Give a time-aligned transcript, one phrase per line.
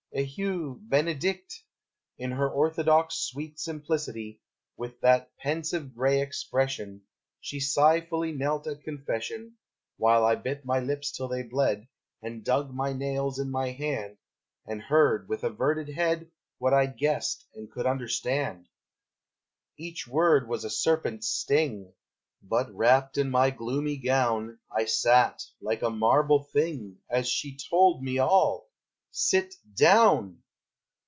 [0.13, 0.77] Eheu!
[0.89, 1.61] benedicite!
[2.17, 4.41] In her orthodox sweet simplicity,
[4.75, 7.03] With that pensive gray expression,
[7.39, 9.53] She sighfully knelt at confession,
[9.95, 11.87] While I bit my lips till they bled,
[12.21, 14.17] And dug my nails in my hand,
[14.67, 18.67] And heard with averted head What I'd guessed and could understand.
[19.77, 21.93] Each word was a serpent's sting,
[22.43, 28.03] But, wrapt in my gloomy gown, I sat, like a marble thing, As she told
[28.03, 28.67] me all!
[29.13, 30.41] SIT DOWN!